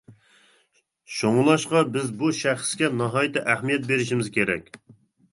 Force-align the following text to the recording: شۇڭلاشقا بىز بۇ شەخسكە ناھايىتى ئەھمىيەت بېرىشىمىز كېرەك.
شۇڭلاشقا 1.17 1.83
بىز 1.97 2.07
بۇ 2.21 2.29
شەخسكە 2.37 2.89
ناھايىتى 3.01 3.43
ئەھمىيەت 3.53 3.85
بېرىشىمىز 3.91 4.33
كېرەك. 4.39 4.73